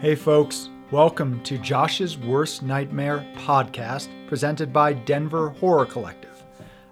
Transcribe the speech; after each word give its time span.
Hey, 0.00 0.14
folks, 0.14 0.70
welcome 0.92 1.42
to 1.42 1.58
Josh's 1.58 2.16
Worst 2.16 2.62
Nightmare 2.62 3.26
podcast 3.34 4.08
presented 4.28 4.72
by 4.72 4.92
Denver 4.92 5.48
Horror 5.48 5.86
Collective. 5.86 6.40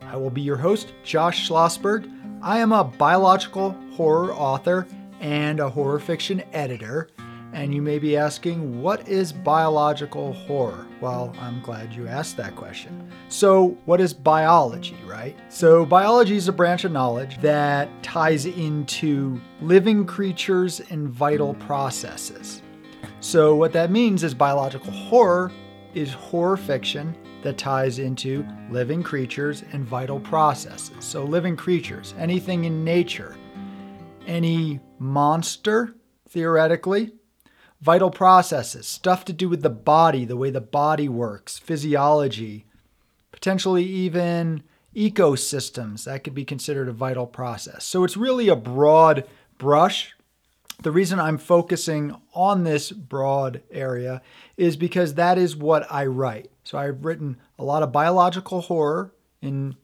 I 0.01 0.17
will 0.17 0.29
be 0.29 0.41
your 0.41 0.57
host, 0.57 0.93
Josh 1.05 1.49
Schlossberg. 1.49 2.13
I 2.43 2.59
am 2.59 2.73
a 2.73 2.83
biological 2.83 3.77
horror 3.93 4.35
author 4.35 4.89
and 5.21 5.61
a 5.61 5.71
horror 5.71 6.01
fiction 6.01 6.43
editor. 6.53 7.07
And 7.53 7.73
you 7.73 7.81
may 7.81 8.01
be 8.01 8.17
asking, 8.17 8.83
what 8.83 9.07
is 9.07 9.33
biological 9.33 10.33
horror? 10.33 10.85
Well, 11.01 11.33
I'm 11.39 11.61
glad 11.61 11.93
you 11.93 12.09
asked 12.09 12.37
that 12.39 12.57
question. 12.57 13.09
So, 13.29 13.79
what 13.85 14.01
is 14.01 14.13
biology, 14.13 14.97
right? 15.07 15.37
So, 15.49 15.87
biology 15.87 16.35
is 16.35 16.49
a 16.49 16.53
branch 16.53 16.83
of 16.83 16.91
knowledge 16.91 17.39
that 17.39 17.89
ties 18.03 18.47
into 18.47 19.41
living 19.61 20.07
creatures 20.07 20.81
and 20.91 21.09
vital 21.09 21.55
processes. 21.55 22.63
So, 23.27 23.57
what 23.57 23.73
that 23.73 23.91
means 23.91 24.23
is 24.23 24.35
biological 24.35 24.93
horror 24.93 25.51
is 25.95 26.13
horror 26.13 26.57
fiction 26.57 27.13
that 27.43 27.59
ties 27.59 27.99
into 27.99 28.47
living 28.71 29.03
creatures 29.03 29.65
and 29.73 29.85
vital 29.85 30.21
processes. 30.21 31.05
So, 31.05 31.25
living 31.25 31.57
creatures, 31.57 32.15
anything 32.19 32.67
in 32.67 32.85
nature, 32.85 33.37
any 34.29 34.79
monster, 35.01 35.97
theoretically, 36.29 37.15
vital 37.81 38.13
processes, 38.13 38.87
stuff 38.87 39.25
to 39.25 39.33
do 39.33 39.49
with 39.49 39.63
the 39.63 39.71
body, 39.71 40.25
the 40.25 40.37
way 40.37 40.51
the 40.51 40.61
body 40.61 41.09
works, 41.09 41.59
physiology, 41.59 42.65
potentially 43.33 43.83
even 43.83 44.63
ecosystems. 44.95 46.05
That 46.05 46.23
could 46.23 46.35
be 46.35 46.45
considered 46.45 46.87
a 46.89 46.93
vital 46.93 47.27
process. 47.27 47.83
So, 47.83 48.05
it's 48.05 48.17
really 48.17 48.49
a 48.49 48.55
broad 48.55 49.27
brush 49.59 50.16
the 50.83 50.93
reason 50.93 51.19
I'm 51.19 51.39
focusing 51.39 52.17
on 52.35 52.65
this 52.65 52.93
broad 52.93 53.63
area 53.71 54.23
is 54.57 54.77
because 54.77 55.15
that 55.15 55.39
is 55.39 55.57
what 55.57 55.91
I 55.91 56.07
write. 56.07 56.51
So 56.65 56.79
I've 56.79 57.05
written 57.05 57.39
a 57.59 57.65
lot 57.65 57.83
of 57.83 57.93
biological 57.93 58.61
horror 58.63 59.13
and 59.41 59.77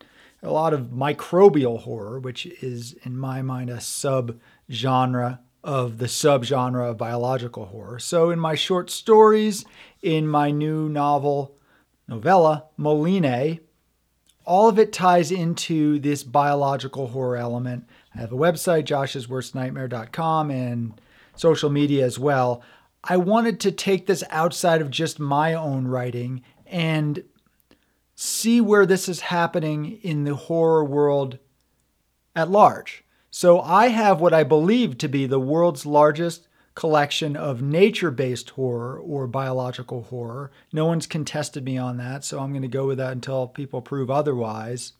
a 0.42 0.50
lot 0.50 0.74
of 0.74 0.86
microbial 0.86 1.80
horror, 1.80 2.18
which 2.18 2.46
is 2.46 2.94
in 3.04 3.16
my 3.16 3.42
mind 3.42 3.70
a 3.70 3.76
subgenre 3.76 5.38
of 5.64 5.98
the 5.98 6.06
subgenre 6.06 6.90
of 6.90 6.98
biological 6.98 7.66
horror. 7.66 7.98
So 7.98 8.30
in 8.30 8.40
my 8.40 8.54
short 8.54 8.90
stories, 8.90 9.64
in 10.02 10.26
my 10.26 10.50
new 10.50 10.88
novel 10.88 11.56
novella, 12.08 12.64
Moline, 12.76 13.60
all 14.44 14.68
of 14.68 14.78
it 14.78 14.92
ties 14.92 15.30
into 15.30 16.00
this 16.00 16.24
biological 16.24 17.08
horror 17.08 17.36
element 17.36 17.88
I 18.14 18.20
have 18.20 18.32
a 18.32 18.36
website, 18.36 18.84
joshsworstnightmare.com, 18.84 20.50
and 20.50 21.00
social 21.34 21.70
media 21.70 22.04
as 22.04 22.18
well. 22.18 22.62
I 23.04 23.16
wanted 23.16 23.58
to 23.60 23.72
take 23.72 24.06
this 24.06 24.22
outside 24.30 24.80
of 24.80 24.90
just 24.90 25.18
my 25.18 25.54
own 25.54 25.88
writing 25.88 26.42
and 26.66 27.24
see 28.14 28.60
where 28.60 28.86
this 28.86 29.08
is 29.08 29.20
happening 29.20 29.98
in 30.02 30.24
the 30.24 30.34
horror 30.34 30.84
world 30.84 31.38
at 32.36 32.50
large. 32.50 33.04
So 33.30 33.60
I 33.60 33.88
have 33.88 34.20
what 34.20 34.34
I 34.34 34.44
believe 34.44 34.98
to 34.98 35.08
be 35.08 35.26
the 35.26 35.40
world's 35.40 35.86
largest 35.86 36.46
collection 36.74 37.36
of 37.36 37.60
nature 37.62 38.10
based 38.10 38.50
horror 38.50 38.98
or 38.98 39.26
biological 39.26 40.02
horror. 40.04 40.50
No 40.72 40.86
one's 40.86 41.06
contested 41.06 41.64
me 41.64 41.76
on 41.76 41.96
that, 41.96 42.24
so 42.24 42.40
I'm 42.40 42.50
going 42.50 42.62
to 42.62 42.68
go 42.68 42.86
with 42.86 42.98
that 42.98 43.12
until 43.12 43.48
people 43.48 43.82
prove 43.82 44.10
otherwise 44.10 44.92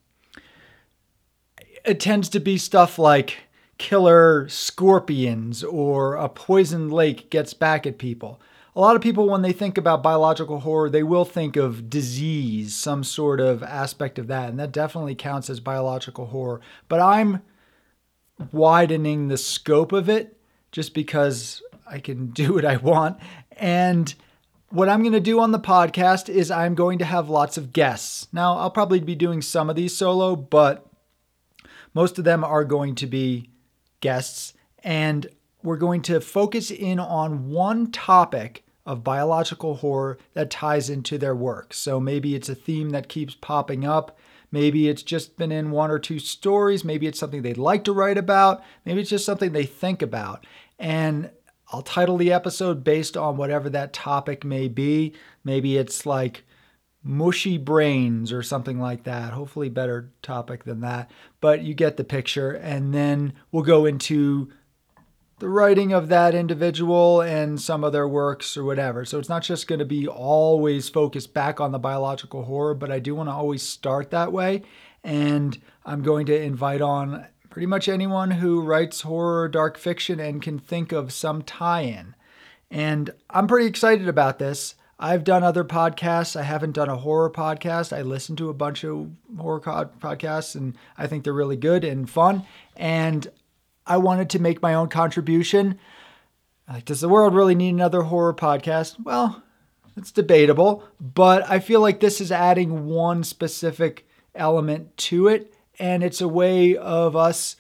it 1.85 2.01
tends 2.01 2.29
to 2.31 2.41
be 2.41 2.59
stuff 2.59 2.99
like 2.99 3.39
killer 3.79 4.49
scorpions 4.49 5.65
or 5.65 6.15
a 6.15 6.29
poisoned 6.29 6.93
lake 6.93 7.31
gets 7.31 7.55
back 7.55 7.87
at 7.87 7.99
people. 7.99 8.41
A 8.75 8.81
lot 8.81 8.97
of 8.97 9.03
people, 9.03 9.29
when 9.29 9.43
they 9.43 9.53
think 9.53 9.77
about 9.77 10.03
biological 10.03 10.61
horror, 10.61 10.89
they 10.89 11.03
will 11.03 11.27
think 11.27 11.57
of 11.57 11.91
disease, 11.91 12.75
some 12.75 13.05
sort 13.05 13.39
of 13.39 13.63
aspect 13.63 14.19
of 14.19 14.29
that, 14.29 14.49
and 14.49 14.59
that 14.59 14.73
definitely 14.73 15.15
counts 15.15 15.51
as 15.51 15.61
biological 15.61 16.27
horror. 16.27 16.61
But 16.89 17.01
I'm 17.01 17.43
widening 18.51 19.29
the 19.29 19.37
scope 19.37 19.93
of 19.93 20.09
it 20.09 20.39
just 20.71 20.95
because 20.95 21.63
I 21.87 21.99
can 21.99 22.27
do 22.31 22.55
what 22.55 22.65
I 22.65 22.77
want. 22.77 23.19
And 23.59 24.15
what 24.71 24.89
I'm 24.89 25.01
going 25.01 25.13
to 25.13 25.21
do 25.21 25.41
on 25.41 25.53
the 25.53 25.59
podcast 25.59 26.31
is 26.31 26.51
I'm 26.51 26.75
going 26.75 26.99
to 27.01 27.05
have 27.05 27.29
lots 27.29 27.59
of 27.59 27.75
guests. 27.75 28.27
Now, 28.33 28.57
I'll 28.57 28.71
probably 28.71 29.01
be 29.01 29.15
doing 29.15 29.43
some 29.43 29.69
of 29.69 29.77
these 29.77 29.95
solo, 29.95 30.35
but 30.35 30.87
most 31.95 32.19
of 32.19 32.25
them 32.25 32.45
are 32.45 32.65
going 32.65 32.95
to 32.97 33.07
be 33.07 33.51
guests, 34.01 34.55
and 34.83 35.29
we're 35.63 35.77
going 35.77 36.03
to 36.03 36.21
focus 36.21 36.71
in 36.71 36.99
on 36.99 37.51
one 37.51 37.91
topic 37.91 38.65
of 38.85 39.05
biological 39.05 39.77
horror 39.77 40.19
that 40.35 40.51
ties 40.51 40.91
into 40.91 41.17
their 41.17 41.37
work. 41.37 41.73
So 41.73 42.01
maybe 42.01 42.35
it's 42.35 42.49
a 42.49 42.55
theme 42.55 42.91
that 42.91 43.09
keeps 43.09 43.35
popping 43.35 43.85
up. 43.85 44.19
Maybe 44.51 44.89
it's 44.89 45.03
just 45.03 45.39
been 45.39 45.53
in 45.53 45.71
one 45.71 45.91
or 45.91 45.99
two 45.99 46.19
stories. 46.19 46.85
Maybe 46.85 47.07
it's 47.07 47.19
something 47.19 47.43
they'd 47.43 47.57
like 47.57 47.85
to 47.85 47.93
write 47.93 48.19
about. 48.19 48.63
Maybe 48.85 49.01
it's 49.01 49.11
just 49.11 49.25
something 49.25 49.53
they 49.53 49.67
think 49.67 50.03
about. 50.03 50.45
And 50.79 51.31
I'll 51.73 51.83
title 51.83 52.19
the 52.19 52.33
episode 52.33 52.85
based 52.85 53.17
on 53.17 53.37
whatever 53.37 53.71
that 53.71 53.93
topic 53.93 54.45
may 54.45 54.69
be. 54.69 55.15
Maybe 55.45 55.79
it's 55.79 56.05
like 56.05 56.45
mushy 57.03 57.59
brains 57.59 58.33
or 58.33 58.43
something 58.43 58.79
like 58.79 59.05
that. 59.05 59.33
Hopefully, 59.33 59.69
better 59.69 60.11
topic 60.23 60.65
than 60.65 60.81
that. 60.81 61.11
But 61.41 61.63
you 61.63 61.75
get 61.75 61.97
the 61.97 62.05
picture. 62.05 62.53
And 62.53 62.95
then 62.95 63.33
we'll 63.51 63.65
go 63.65 63.85
into 63.85 64.51
the 65.43 65.49
writing 65.49 65.93
of 65.93 66.09
that 66.09 66.37
individual 66.37 67.21
and 67.21 67.61
some 67.61 67.83
of 67.83 67.93
their 67.93 68.07
works 68.07 68.57
or 68.57 68.63
whatever. 68.63 69.05
So 69.05 69.19
it's 69.19 69.29
not 69.29 69.43
just 69.43 69.67
going 69.67 69.81
to 69.81 69.85
be 69.85 70.07
always 70.07 70.89
focused 70.89 71.35
back 71.35 71.61
on 71.61 71.73
the 71.73 71.81
biological 71.81 72.45
horror, 72.45 72.75
but 72.75 72.93
I 72.93 73.01
do 73.01 73.17
want 73.17 73.29
to 73.29 73.33
always 73.35 73.63
start 73.63 74.13
that 74.13 74.33
way. 74.33 74.63
And 75.03 75.61
I'm 75.85 76.03
going 76.03 76.27
to 76.27 76.41
invite 76.41 76.81
on 76.81 77.27
pretty 77.51 77.67
much 77.67 77.89
anyone 77.89 78.31
who 78.31 78.63
writes 78.63 79.01
horror 79.01 79.43
or 79.43 79.49
dark 79.49 79.77
fiction 79.77 80.21
and 80.21 80.41
can 80.41 80.61
think 80.61 80.93
of 80.93 81.13
some 81.13 81.43
tie 81.43 81.83
in. 81.83 82.15
And 82.71 83.11
I'm 83.29 83.49
pretty 83.49 83.67
excited 83.67 84.07
about 84.07 84.39
this. 84.39 84.77
I've 85.03 85.25
done 85.25 85.43
other 85.43 85.65
podcasts. 85.65 86.37
I 86.37 86.45
haven't 86.45 86.77
done 86.77 86.89
a 86.89 86.97
horror 86.97 87.29
podcast. 87.29 87.93
I 87.93 88.03
listen 88.03 88.37
to 88.37 88.51
a 88.51 88.55
bunch 88.55 88.85
of 88.85 89.11
horror 89.37 89.61
podcasts 89.61 90.55
and 90.55 90.79
I 90.97 91.09
think 91.09 91.25
they're 91.25 91.33
really 91.33 91.57
good 91.57 91.83
and 91.83 92.09
fun. 92.09 92.47
And 92.77 93.27
I 93.85 93.97
wanted 93.97 94.31
to 94.31 94.39
make 94.39 94.63
my 94.63 94.75
own 94.75 94.89
contribution. 94.89 95.81
Like, 96.69 96.85
does 96.85 97.01
the 97.01 97.09
world 97.09 97.35
really 97.35 97.57
need 97.57 97.71
another 97.71 98.03
horror 98.03 98.33
podcast? 98.33 99.03
Well, 99.03 99.43
it's 99.97 100.13
debatable, 100.13 100.85
but 101.01 101.51
I 101.51 101.59
feel 101.59 101.81
like 101.81 101.99
this 101.99 102.21
is 102.21 102.31
adding 102.31 102.87
one 102.87 103.25
specific 103.25 104.07
element 104.37 104.97
to 104.99 105.27
it. 105.27 105.53
And 105.81 106.05
it's 106.05 106.21
a 106.21 106.29
way 106.29 106.77
of 106.77 107.17
us 107.17 107.57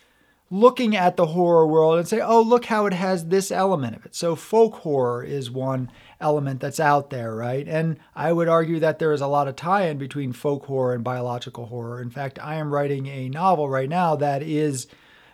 looking 0.53 0.95
at 0.95 1.17
the 1.17 1.29
horror 1.29 1.67
world 1.67 1.99
and 1.99 2.07
say, 2.07 2.21
oh, 2.21 2.43
look 2.43 2.67
how 2.67 2.85
it 2.85 2.93
has 2.93 3.25
this 3.29 3.51
element 3.51 3.97
of 3.97 4.05
it. 4.05 4.15
So, 4.15 4.37
folk 4.37 4.75
horror 4.77 5.25
is 5.25 5.51
one 5.51 5.91
element 6.21 6.61
that's 6.61 6.79
out 6.79 7.09
there, 7.09 7.35
right? 7.35 7.67
And 7.67 7.99
I 8.15 8.35
would 8.35 8.49
argue 8.49 8.79
that 8.81 8.99
there 8.99 9.13
is 9.13 9.23
a 9.23 9.27
lot 9.27 9.49
of 9.49 9.57
tie 9.57 9.87
in 9.87 9.97
between 9.97 10.35
folk 10.35 10.67
horror 10.67 10.95
and 10.95 11.03
biological 11.03 11.67
horror. 11.67 12.03
In 12.03 12.11
fact, 12.11 12.39
I 12.39 12.57
am 12.57 12.71
writing 12.71 13.07
a 13.07 13.31
novel 13.31 13.67
right 13.71 13.89
now 13.89 14.15
that 14.17 14.43
is 14.43 14.89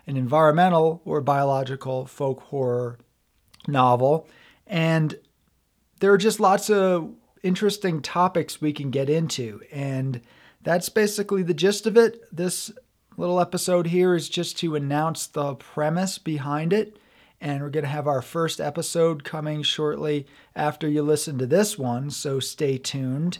an 0.06 0.17
environmental 0.17 1.03
or 1.05 1.21
biological 1.21 2.06
folk 2.06 2.43
horror 2.45 3.00
novel. 3.67 4.29
And 4.69 5.19
there 5.99 6.12
are 6.12 6.19
just 6.19 6.39
lots 6.39 6.71
of 6.71 7.12
interesting 7.43 8.03
topics 8.03 8.61
we 8.61 8.73
can 8.73 8.91
get 8.91 9.11
into. 9.11 9.62
And 9.73 10.21
that's 10.62 10.89
basically 10.89 11.43
the 11.43 11.55
gist 11.55 11.89
of 11.89 11.97
it. 11.97 12.21
This 12.35 12.71
little 13.19 13.41
episode 13.41 13.89
here 13.89 14.15
is 14.15 14.29
just 14.29 14.56
to 14.59 14.77
announce 14.77 15.27
the 15.27 15.55
premise 15.56 16.19
behind 16.19 16.73
it 16.73 16.97
and 17.41 17.62
we're 17.62 17.71
going 17.71 17.84
to 17.84 17.91
have 17.91 18.06
our 18.06 18.23
first 18.23 18.61
episode 18.61 19.25
coming 19.25 19.62
shortly 19.62 20.27
after 20.56 20.88
you 20.88 21.03
listen 21.03 21.38
to 21.38 21.47
this 21.47 21.79
one, 21.79 22.11
so 22.11 22.41
stay 22.41 22.79
tuned. 22.79 23.38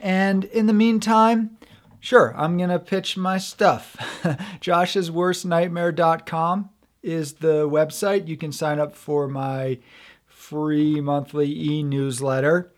And 0.00 0.44
in 0.44 0.66
the 0.66 0.72
meantime, 0.72 1.58
sure, 2.00 2.34
I'm 2.36 2.56
going 2.56 2.70
to 2.70 2.78
pitch 2.78 3.16
my 3.16 3.38
stuff. 3.38 3.96
Josh's 4.60 5.10
joshsworstnightmare.com 5.10 6.70
is 7.02 7.34
the 7.34 7.68
website. 7.68 8.28
You 8.28 8.36
can 8.36 8.52
sign 8.52 8.78
up 8.78 8.94
for 8.94 9.28
my 9.28 9.78
free 10.26 11.00
monthly 11.00 11.52
e-newsletter. 11.52 12.72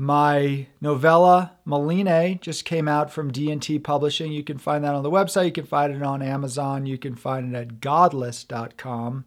My 0.00 0.66
novella 0.80 1.58
Moline 1.66 2.38
just 2.40 2.64
came 2.64 2.88
out 2.88 3.12
from 3.12 3.30
D&T 3.30 3.80
Publishing. 3.80 4.32
You 4.32 4.42
can 4.42 4.56
find 4.56 4.82
that 4.82 4.94
on 4.94 5.02
the 5.02 5.10
website. 5.10 5.44
You 5.44 5.52
can 5.52 5.66
find 5.66 5.94
it 5.94 6.02
on 6.02 6.22
Amazon. 6.22 6.86
You 6.86 6.96
can 6.96 7.14
find 7.14 7.54
it 7.54 7.58
at 7.58 7.80
godless.com 7.82 9.26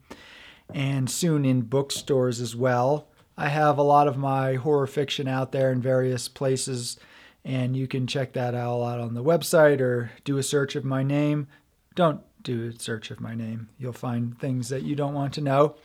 and 0.73 1.11
soon 1.11 1.45
in 1.45 1.61
bookstores 1.61 2.41
as 2.41 2.55
well. 2.55 3.07
I 3.37 3.49
have 3.49 3.77
a 3.77 3.83
lot 3.83 4.07
of 4.07 4.17
my 4.17 4.55
horror 4.55 4.87
fiction 4.87 5.27
out 5.27 5.51
there 5.51 5.71
in 5.71 5.79
various 5.79 6.27
places, 6.27 6.97
and 7.45 7.77
you 7.77 7.85
can 7.85 8.07
check 8.07 8.33
that 8.33 8.55
all 8.55 8.83
out 8.83 8.99
on 8.99 9.13
the 9.13 9.23
website 9.23 9.79
or 9.79 10.09
do 10.23 10.39
a 10.39 10.43
search 10.43 10.75
of 10.75 10.83
my 10.83 11.03
name. 11.03 11.45
Don't 11.93 12.21
do 12.41 12.69
a 12.69 12.79
search 12.79 13.11
of 13.11 13.21
my 13.21 13.35
name, 13.35 13.69
you'll 13.77 13.93
find 13.93 14.39
things 14.39 14.69
that 14.69 14.81
you 14.81 14.95
don't 14.95 15.13
want 15.13 15.33
to 15.33 15.41
know. 15.41 15.75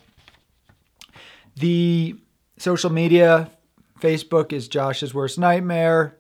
The 1.56 2.17
social 2.56 2.90
media 2.90 3.50
Facebook 4.00 4.53
is 4.53 4.69
Josh's 4.69 5.12
Worst 5.12 5.39
Nightmare. 5.39 6.17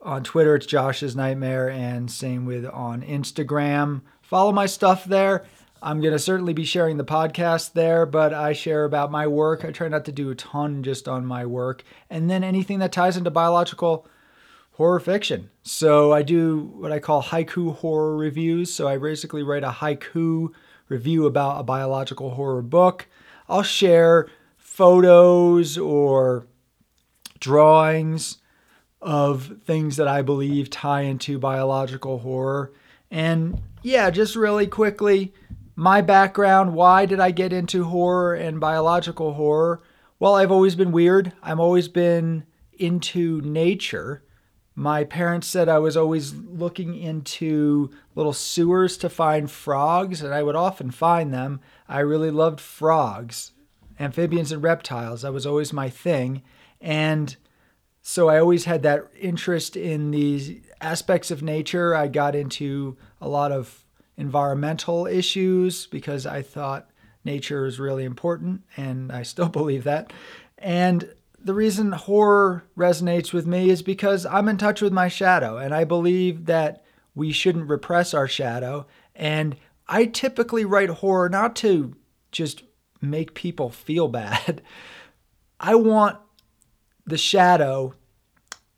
On 0.00 0.22
Twitter, 0.22 0.54
it's 0.54 0.66
Josh's 0.66 1.16
Nightmare, 1.16 1.68
and 1.68 2.10
same 2.10 2.46
with 2.46 2.64
on 2.66 3.02
Instagram. 3.02 4.02
Follow 4.22 4.52
my 4.52 4.66
stuff 4.66 5.04
there. 5.04 5.44
I'm 5.82 6.00
going 6.00 6.12
to 6.12 6.18
certainly 6.18 6.52
be 6.52 6.64
sharing 6.64 6.96
the 6.96 7.04
podcast 7.04 7.72
there, 7.72 8.06
but 8.06 8.32
I 8.32 8.52
share 8.52 8.84
about 8.84 9.10
my 9.10 9.26
work. 9.26 9.64
I 9.64 9.72
try 9.72 9.88
not 9.88 10.04
to 10.06 10.12
do 10.12 10.30
a 10.30 10.34
ton 10.34 10.82
just 10.82 11.08
on 11.08 11.26
my 11.26 11.44
work. 11.44 11.82
And 12.08 12.30
then 12.30 12.44
anything 12.44 12.78
that 12.78 12.92
ties 12.92 13.16
into 13.16 13.30
biological 13.30 14.06
horror 14.72 15.00
fiction. 15.00 15.50
So 15.62 16.12
I 16.12 16.22
do 16.22 16.72
what 16.76 16.92
I 16.92 16.98
call 16.98 17.22
haiku 17.22 17.74
horror 17.76 18.16
reviews. 18.16 18.72
So 18.72 18.86
I 18.86 18.98
basically 18.98 19.42
write 19.42 19.64
a 19.64 19.70
haiku 19.70 20.48
review 20.88 21.26
about 21.26 21.60
a 21.60 21.64
biological 21.64 22.30
horror 22.30 22.62
book. 22.62 23.06
I'll 23.48 23.62
share 23.62 24.28
photos 24.56 25.76
or 25.78 26.46
drawings 27.40 28.38
of 29.00 29.58
things 29.64 29.96
that 29.96 30.08
I 30.08 30.22
believe 30.22 30.70
tie 30.70 31.02
into 31.02 31.38
biological 31.38 32.18
horror. 32.18 32.72
And 33.10 33.60
yeah, 33.82 34.10
just 34.10 34.34
really 34.34 34.66
quickly, 34.66 35.32
my 35.76 36.00
background 36.00 36.74
why 36.74 37.06
did 37.06 37.20
I 37.20 37.30
get 37.30 37.52
into 37.52 37.84
horror 37.84 38.34
and 38.34 38.58
biological 38.58 39.34
horror? 39.34 39.82
Well, 40.18 40.34
I've 40.34 40.50
always 40.50 40.74
been 40.74 40.92
weird. 40.92 41.32
I've 41.42 41.60
always 41.60 41.88
been 41.88 42.44
into 42.78 43.40
nature. 43.42 44.22
My 44.74 45.04
parents 45.04 45.46
said 45.46 45.68
I 45.68 45.78
was 45.78 45.96
always 45.96 46.34
looking 46.34 46.96
into 46.96 47.90
little 48.14 48.32
sewers 48.32 48.98
to 48.98 49.08
find 49.08 49.50
frogs, 49.50 50.20
and 50.20 50.34
I 50.34 50.42
would 50.42 50.56
often 50.56 50.90
find 50.90 51.32
them. 51.32 51.60
I 51.88 52.00
really 52.00 52.30
loved 52.30 52.60
frogs, 52.60 53.52
amphibians, 53.98 54.52
and 54.52 54.62
reptiles. 54.62 55.22
That 55.22 55.32
was 55.32 55.46
always 55.46 55.72
my 55.72 55.88
thing. 55.88 56.42
And 56.80 57.36
so 58.02 58.28
I 58.28 58.38
always 58.38 58.64
had 58.64 58.82
that 58.84 59.06
interest 59.18 59.76
in 59.76 60.10
these 60.10 60.60
aspects 60.80 61.30
of 61.30 61.42
nature. 61.42 61.94
I 61.94 62.08
got 62.08 62.34
into 62.34 62.96
a 63.20 63.28
lot 63.28 63.52
of 63.52 63.84
environmental 64.16 65.06
issues 65.06 65.86
because 65.86 66.26
I 66.26 66.42
thought 66.42 66.90
nature 67.24 67.66
is 67.66 67.80
really 67.80 68.04
important, 68.04 68.62
and 68.76 69.10
I 69.10 69.22
still 69.22 69.48
believe 69.50 69.84
that. 69.84 70.12
And 70.58 71.12
the 71.46 71.54
reason 71.54 71.92
horror 71.92 72.64
resonates 72.76 73.32
with 73.32 73.46
me 73.46 73.70
is 73.70 73.82
because 73.82 74.26
I'm 74.26 74.48
in 74.48 74.56
touch 74.56 74.82
with 74.82 74.92
my 74.92 75.06
shadow 75.06 75.58
and 75.58 75.72
I 75.72 75.84
believe 75.84 76.46
that 76.46 76.84
we 77.14 77.30
shouldn't 77.30 77.68
repress 77.68 78.14
our 78.14 78.26
shadow. 78.26 78.86
And 79.14 79.56
I 79.86 80.06
typically 80.06 80.64
write 80.64 80.88
horror 80.88 81.28
not 81.28 81.54
to 81.56 81.94
just 82.32 82.64
make 83.00 83.34
people 83.34 83.70
feel 83.70 84.08
bad. 84.08 84.62
I 85.60 85.76
want 85.76 86.18
the 87.06 87.18
shadow 87.18 87.94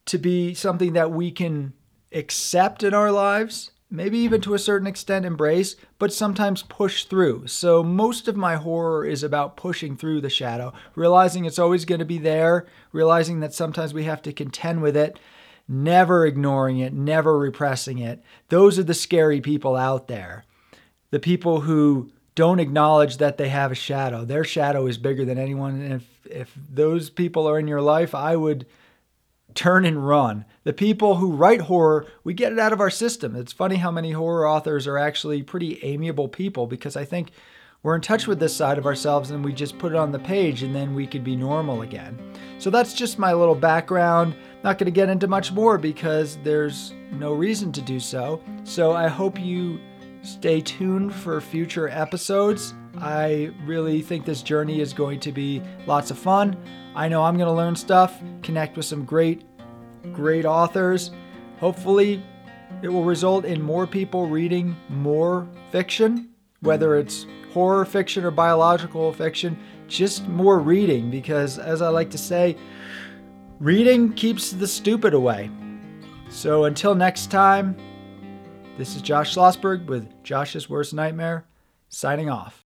to 0.07 0.19
be 0.19 0.55
something 0.55 0.93
that 0.95 1.11
we 1.11 1.31
can 1.31 1.73
accept 2.13 2.83
in 2.83 2.95
our 2.95 3.13
lives 3.13 3.71
maybe 3.91 4.19
even 4.19 4.41
to 4.43 4.55
a 4.55 4.59
certain 4.59 4.87
extent 4.87 5.25
embrace, 5.25 5.77
but 5.99 6.13
sometimes 6.13 6.63
push 6.63 7.05
through. 7.05 7.47
So 7.47 7.83
most 7.83 8.29
of 8.29 8.37
my 8.37 8.57
horror 8.57 9.05
is 9.05 9.23
about 9.23 9.57
pushing 9.57 9.97
through 9.97 10.21
the 10.21 10.31
shadow, 10.31 10.73
realizing 10.95 11.45
it's 11.45 11.59
always 11.59 11.85
going 11.85 12.01
to 12.01 12.05
be 12.05 12.19
there, 12.19 12.67
realizing 12.93 13.41
that 13.41 13.55
sometimes 13.55 13.95
we 13.95 14.05
have 14.05 14.23
to 14.23 14.33
contend 14.33 14.83
with 14.83 14.97
it, 14.97 15.19
never 15.67 16.27
ignoring 16.27 16.79
it, 16.79 16.93
never 16.93 17.39
repressing 17.39 17.99
it. 17.99 18.23
Those 18.49 18.79
are 18.79 18.85
the 18.85 18.95
scary 18.95 19.41
people 19.41 19.77
out 19.77 20.09
there. 20.09 20.45
The 21.11 21.21
people 21.21 21.63
who 21.63 22.11
don't 22.35 22.61
acknowledge 22.61 23.17
that 23.17 23.39
they 23.39 23.49
have 23.49 23.73
a 23.73 23.75
shadow. 23.75 24.25
Their 24.25 24.45
shadow 24.45 24.87
is 24.87 24.99
bigger 24.99 25.25
than 25.25 25.39
anyone. 25.39 25.81
And 25.81 25.95
if 25.95 26.18
if 26.31 26.55
those 26.71 27.11
people 27.11 27.49
are 27.49 27.59
in 27.59 27.69
your 27.69 27.81
life, 27.81 28.15
I 28.15 28.37
would 28.37 28.67
turn 29.55 29.85
and 29.85 30.07
run. 30.07 30.45
The 30.65 30.73
people 30.73 31.17
who 31.17 31.33
write 31.33 31.63
horror, 31.63 32.07
we 32.23 32.35
get 32.35 32.53
it 32.53 32.59
out 32.59 32.73
of 32.73 32.81
our 32.81 32.91
system. 32.91 33.35
It's 33.35 33.53
funny 33.53 33.77
how 33.77 33.91
many 33.91 34.13
horror 34.13 34.47
authors 34.49 34.87
are 34.87 34.99
actually 34.99 35.43
pretty 35.43 35.83
amiable 35.83 36.29
people 36.29 36.67
because 36.67 36.97
I 36.97 37.05
think 37.05 37.33
we're 37.83 37.95
in 37.95 38.01
touch 38.01 38.27
with 38.27 38.41
this 38.41 38.55
side 38.55 38.77
of 38.77 38.87
ourselves 38.87 39.31
and 39.31 39.45
we 39.45 39.53
just 39.53 39.79
put 39.79 39.93
it 39.93 39.99
on 39.99 40.13
the 40.13 40.19
page 40.19 40.63
and 40.63 40.75
then 40.75 40.95
we 40.95 41.07
could 41.07 41.25
be 41.25 41.37
normal 41.37 41.83
again. 41.83 42.19
So 42.59 42.71
that's 42.71 42.93
just 42.93 43.19
my 43.19 43.33
little 43.33 43.55
background. 43.55 44.35
Not 44.65 44.79
going 44.79 44.87
to 44.87 44.91
get 44.91 45.09
into 45.09 45.29
much 45.29 45.53
more 45.53 45.79
because 45.79 46.39
there's 46.43 46.93
no 47.13 47.33
reason 47.33 47.73
to 47.73 47.81
do 47.81 48.01
so. 48.01 48.41
So 48.65 48.93
I 48.93 49.09
hope 49.09 49.41
you 49.41 49.81
stay 50.23 50.61
tuned 50.61 51.15
for 51.15 51.41
future 51.41 51.89
episodes. 51.89 52.75
I 53.01 53.51
really 53.65 54.03
think 54.03 54.25
this 54.25 54.43
journey 54.43 54.81
is 54.81 54.93
going 54.93 55.21
to 55.21 55.33
be 55.33 55.63
lots 55.87 56.11
of 56.11 56.19
fun. 56.19 56.57
I 56.95 57.09
know 57.09 57.23
I'm 57.23 57.37
going 57.37 57.49
to 57.49 57.55
learn 57.55 57.77
stuff, 57.77 58.21
connect 58.43 58.77
with 58.77 58.87
some 58.87 59.05
great, 59.05 59.45
great 60.13 60.45
authors. 60.45 61.11
Hopefully, 61.61 62.23
it 62.83 62.89
will 62.89 63.05
result 63.05 63.45
in 63.45 63.63
more 63.63 63.87
people 63.87 64.27
reading 64.27 64.77
more 64.89 65.49
fiction, 65.71 66.31
whether 66.61 66.97
it's 66.97 67.27
horror 67.53 67.85
fiction 67.85 68.25
or 68.25 68.31
biological 68.31 69.13
fiction, 69.13 69.59
just 69.87 70.29
more 70.29 70.59
reading, 70.59 71.11
because 71.11 71.59
as 71.59 71.83
I 71.83 71.89
like 71.89 72.11
to 72.11 72.19
say, 72.19 72.57
reading 73.59 74.13
keeps 74.13 74.51
the 74.51 74.67
stupid 74.67 75.15
away. 75.15 75.51
So 76.31 76.65
until 76.65 76.95
next 76.95 77.31
time, 77.31 77.77
this 78.77 78.95
is 78.95 79.03
Josh 79.03 79.35
Schlossberg 79.35 79.87
with 79.87 80.23
Josh's 80.23 80.69
Worst 80.69 80.95
Nightmare, 80.95 81.47
signing 81.89 82.29
off. 82.29 82.68